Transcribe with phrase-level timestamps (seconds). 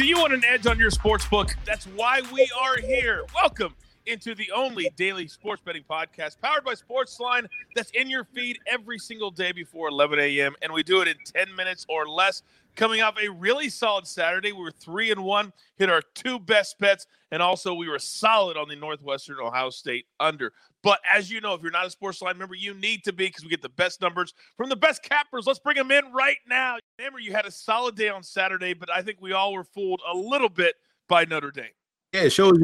[0.00, 1.54] Do you want an edge on your sports book?
[1.66, 3.26] That's why we are here.
[3.34, 3.74] Welcome
[4.06, 7.46] into the only daily sports betting podcast powered by Sportsline
[7.76, 10.54] that's in your feed every single day before 11 a.m.
[10.62, 12.42] And we do it in 10 minutes or less.
[12.76, 16.78] Coming off a really solid Saturday, we were three and one, hit our two best
[16.78, 20.54] bets, and also we were solid on the Northwestern Ohio State under.
[20.82, 23.42] But as you know, if you're not a Sportsline member, you need to be because
[23.42, 25.46] we get the best numbers from the best cappers.
[25.46, 26.78] Let's bring them in right now.
[27.00, 30.02] Remember, you had a solid day on Saturday, but I think we all were fooled
[30.06, 30.74] a little bit
[31.08, 31.70] by Notre Dame.
[32.12, 32.58] Yeah, it shows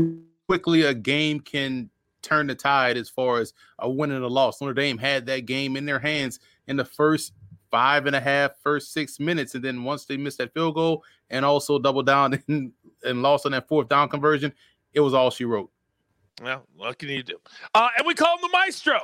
[0.46, 1.88] quickly a game can
[2.20, 4.60] turn the tide as far as a win and a loss.
[4.60, 7.32] Notre Dame had that game in their hands in the first
[7.70, 11.02] five and a half, first six minutes, and then once they missed that field goal
[11.30, 12.72] and also double down and,
[13.04, 14.52] and lost on that fourth down conversion,
[14.92, 15.70] it was all she wrote.
[16.42, 17.38] Well, what can you do?
[17.74, 18.98] Uh, and we call him the maestro,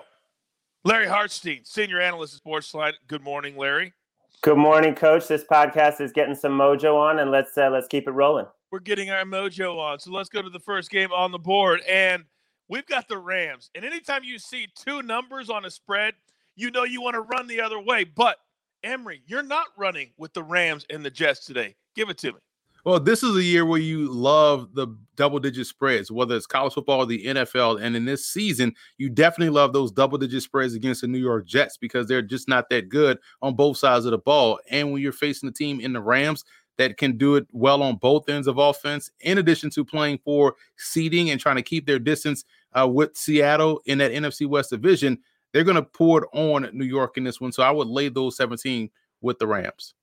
[0.84, 2.92] Larry Hartstein, senior analyst at Sportsline.
[3.08, 3.94] Good morning, Larry.
[4.42, 5.28] Good morning, Coach.
[5.28, 8.46] This podcast is getting some mojo on, and let's uh, let's keep it rolling.
[8.72, 11.80] We're getting our mojo on, so let's go to the first game on the board,
[11.88, 12.24] and
[12.68, 13.70] we've got the Rams.
[13.76, 16.14] And anytime you see two numbers on a spread,
[16.56, 18.02] you know you want to run the other way.
[18.02, 18.38] But
[18.82, 21.76] Emory, you're not running with the Rams and the Jets today.
[21.94, 22.40] Give it to me.
[22.84, 26.72] Well, this is a year where you love the double digit spreads, whether it's college
[26.72, 27.80] football or the NFL.
[27.80, 31.46] And in this season, you definitely love those double digit spreads against the New York
[31.46, 34.58] Jets because they're just not that good on both sides of the ball.
[34.68, 36.44] And when you're facing a team in the Rams
[36.76, 40.56] that can do it well on both ends of offense, in addition to playing for
[40.76, 45.18] seeding and trying to keep their distance uh, with Seattle in that NFC West division,
[45.52, 47.52] they're going to pour it on New York in this one.
[47.52, 49.94] So I would lay those 17 with the Rams.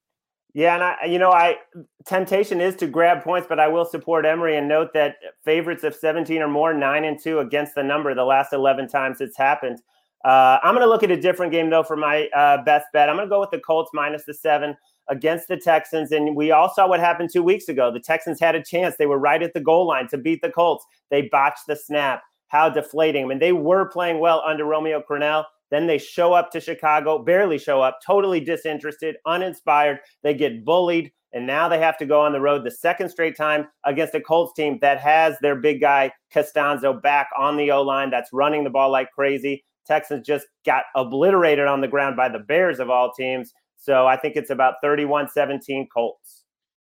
[0.52, 1.58] Yeah, and I, you know, I
[2.06, 5.94] temptation is to grab points, but I will support Emory and note that favorites of
[5.94, 9.80] 17 or more, nine and two against the number the last 11 times it's happened.
[10.24, 13.08] Uh, I'm going to look at a different game though for my uh, best bet.
[13.08, 14.76] I'm going to go with the Colts minus the seven
[15.08, 17.92] against the Texans, and we all saw what happened two weeks ago.
[17.92, 20.50] The Texans had a chance; they were right at the goal line to beat the
[20.50, 20.84] Colts.
[21.10, 22.22] They botched the snap.
[22.48, 23.24] How deflating!
[23.24, 25.44] I mean, they were playing well under Romeo Crennel.
[25.70, 30.00] Then they show up to Chicago, barely show up, totally disinterested, uninspired.
[30.22, 33.36] They get bullied, and now they have to go on the road the second straight
[33.36, 37.82] time against a Colts team that has their big guy Castonzo back on the O
[37.82, 39.64] line that's running the ball like crazy.
[39.86, 43.52] Texans just got obliterated on the ground by the Bears of all teams.
[43.76, 46.44] So I think it's about 31 17 Colts.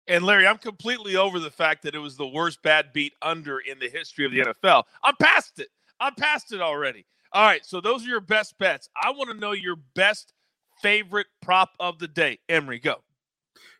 [0.07, 3.59] And Larry, I'm completely over the fact that it was the worst bad beat under
[3.59, 4.83] in the history of the NFL.
[5.03, 5.67] I'm past it.
[5.99, 7.05] I'm past it already.
[7.31, 8.89] All right, so those are your best bets.
[9.01, 10.33] I want to know your best
[10.81, 12.39] favorite prop of the day.
[12.49, 12.95] Emory, go.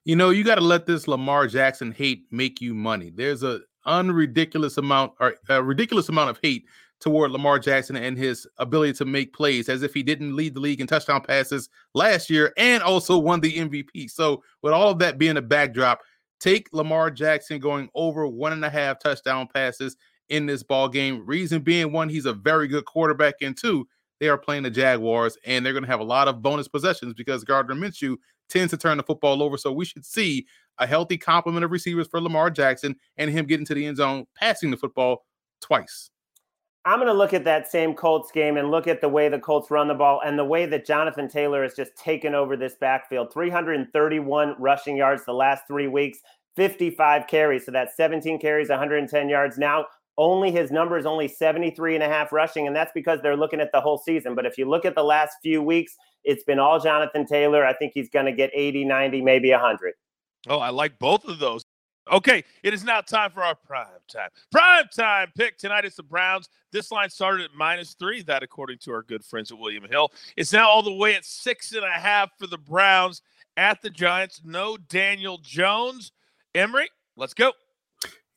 [0.05, 3.11] You know, you got to let this Lamar Jackson hate make you money.
[3.13, 6.65] There's a unridiculous amount or a ridiculous amount of hate
[6.99, 10.59] toward Lamar Jackson and his ability to make plays as if he didn't lead the
[10.59, 14.09] league in touchdown passes last year and also won the MVP.
[14.09, 16.01] So, with all of that being a backdrop,
[16.39, 19.95] take Lamar Jackson going over one and a half touchdown passes
[20.29, 21.25] in this ball game.
[21.25, 23.88] Reason being, one, he's a very good quarterback, and two,
[24.19, 27.13] they are playing the Jaguars, and they're going to have a lot of bonus possessions
[27.13, 28.17] because Gardner Minshew
[28.50, 29.57] tends to turn the football over.
[29.57, 30.45] So we should see
[30.78, 34.25] a healthy complement of receivers for Lamar Jackson and him getting to the end zone,
[34.35, 35.25] passing the football
[35.62, 36.09] twice.
[36.85, 39.40] I'm going to look at that same Colts game and look at the way the
[39.40, 42.75] Colts run the ball and the way that Jonathan Taylor has just taken over this
[42.79, 43.34] backfield.
[43.34, 46.19] 331 rushing yards the last three weeks,
[46.56, 47.66] 55 carries.
[47.66, 49.57] So that's 17 carries, 110 yards.
[49.57, 49.85] Now
[50.19, 53.62] only his number is only 73 and a half rushing and that's because they're looking
[53.62, 54.35] at the whole season.
[54.35, 57.66] But if you look at the last few weeks it's been all jonathan taylor.
[57.66, 59.94] I think he's going to get 80 90 maybe 100
[60.50, 61.63] oh i like both of those.
[62.12, 64.29] Okay it is now time for our prime time.
[64.52, 66.50] Prime time pick tonight is the browns.
[66.74, 70.12] This line started at minus three that according to our good friends at william hill.
[70.35, 73.22] It's now all the way at six and a half for the browns
[73.56, 74.41] at the giants.
[74.44, 76.12] No daniel jones.
[76.53, 77.53] Emory, let's go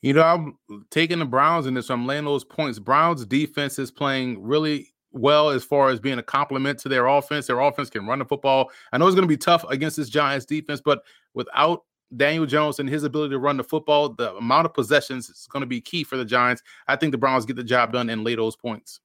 [0.03, 1.87] you know, I'm taking the Browns in this.
[1.87, 2.77] So I'm laying those points.
[2.77, 7.47] Browns defense is playing really well as far as being a complement to their offense.
[7.47, 8.69] Their offense can run the football.
[8.91, 11.85] I know it's going to be tough against this Giants defense, but without
[12.17, 15.61] Daniel Jones and his ability to run the football, the amount of possessions is going
[15.61, 16.61] to be key for the Giants.
[16.89, 18.99] I think the Browns get the job done and lay those points.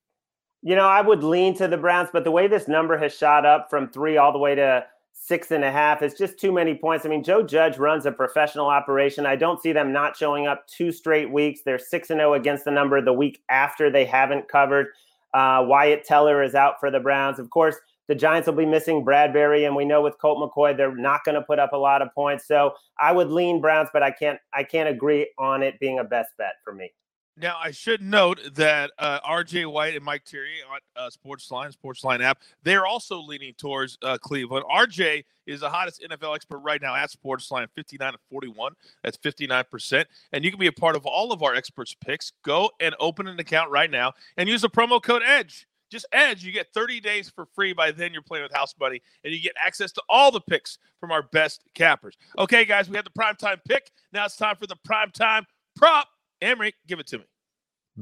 [0.63, 3.47] You know, I would lean to the Browns, but the way this number has shot
[3.47, 4.85] up from three all the way to
[5.21, 6.03] six and a half.
[6.03, 7.05] It's just too many points.
[7.05, 9.27] I mean, Joe Judge runs a professional operation.
[9.27, 11.61] I don't see them not showing up two straight weeks.
[11.65, 14.89] They're six and zero oh against the number the week after they haven't covered.
[15.35, 17.39] Uh, Wyatt Teller is out for the Browns.
[17.39, 17.77] Of course,
[18.07, 21.35] the Giants will be missing Bradbury, and we know with Colt McCoy they're not going
[21.35, 22.47] to put up a lot of points.
[22.49, 26.05] So I would lean Browns, but I can't I can't agree on it being a
[26.05, 26.91] best bet for me.
[27.41, 32.21] Now, I should note that uh, RJ White and Mike Tierney on uh, Sportsline, Sportsline
[32.21, 34.65] app, they're also leaning towards uh, Cleveland.
[34.71, 38.73] RJ is the hottest NFL expert right now at Sportsline, 59 to 41.
[39.05, 40.05] That's 59%.
[40.33, 42.33] And you can be a part of all of our experts' picks.
[42.45, 45.67] Go and open an account right now and use the promo code EDGE.
[45.91, 47.73] Just Edge, you get 30 days for free.
[47.73, 50.77] By then, you're playing with House Money, and you get access to all the picks
[51.01, 52.15] from our best cappers.
[52.37, 53.91] Okay, guys, we had the primetime pick.
[54.13, 55.47] Now it's time for the primetime
[55.77, 56.09] prop.
[56.41, 57.25] Emory, give it to me.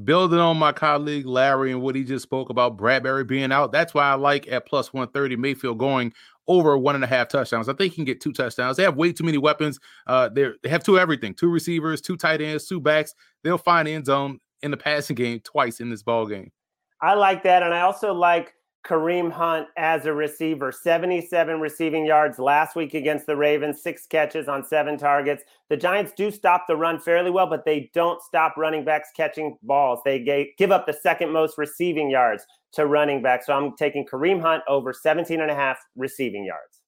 [0.05, 3.95] Building on my colleague Larry and what he just spoke about Bradbury being out, that's
[3.95, 6.13] why I like at plus 130 Mayfield going
[6.47, 7.69] over one and a half touchdowns.
[7.69, 8.77] I think he can get two touchdowns.
[8.77, 9.81] They have way too many weapons.
[10.07, 13.15] Uh, they have two everything, two receivers, two tight ends, two backs.
[13.43, 16.53] They'll find end zone in the passing game twice in this ball game.
[17.01, 18.55] I like that, and I also like
[18.87, 20.71] Kareem Hunt as a receiver.
[20.71, 25.43] 77 receiving yards last week against the Ravens, six catches on seven targets.
[25.69, 29.59] The Giants do stop the run fairly well, but they don't stop running backs catching
[29.63, 30.01] balls.
[30.05, 33.47] They give up the second most receiving yards to running backs.
[33.47, 36.81] So I'm taking Kareem Hunt over 17 and a half receiving yards.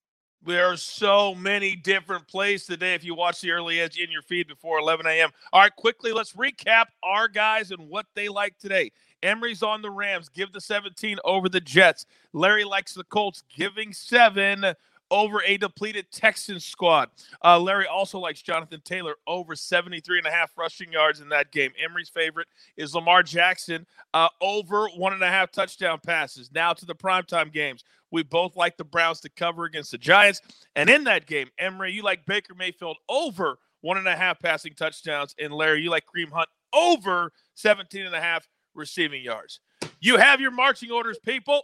[0.47, 2.95] There are so many different plays today.
[2.95, 5.31] If you watch the early edge in your feed before 11 a.m.
[5.53, 8.93] All right, quickly, let's recap our guys and what they like today.
[9.23, 10.29] Emory's on the Rams.
[10.29, 12.06] Give the 17 over the Jets.
[12.32, 14.75] Larry likes the Colts, giving seven
[15.11, 17.09] over a depleted Texans squad.
[17.43, 21.50] Uh, Larry also likes Jonathan Taylor over 73 and a half rushing yards in that
[21.50, 21.73] game.
[21.82, 26.50] Emory's favorite is Lamar Jackson uh, over one and a half touchdown passes.
[26.53, 27.85] Now to the primetime games.
[28.11, 30.41] We both like the Browns to cover against the Giants.
[30.76, 34.73] And in that game, Emory, you like Baker Mayfield over one and a half passing
[34.75, 35.35] touchdowns.
[35.38, 38.47] And Larry, you like Kareem Hunt over 17 and a half
[38.79, 39.61] receiving yards.
[40.01, 41.63] You have your marching orders, people.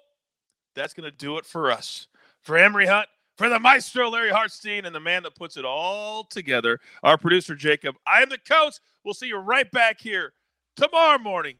[0.75, 2.09] That's going to do it for us.
[2.43, 6.25] For Emory Hunt, for the maestro Larry Hartstein, and the man that puts it all
[6.25, 7.95] together, our producer Jacob.
[8.07, 8.77] I am the coach.
[9.05, 10.33] We'll see you right back here
[10.77, 11.57] tomorrow morning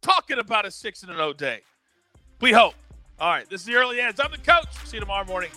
[0.00, 1.60] talking about a 6 and 0 day.
[2.40, 2.74] We hope.
[3.18, 4.16] All right, this is the early edge.
[4.18, 4.66] I'm the coach.
[4.84, 5.50] See you tomorrow morning.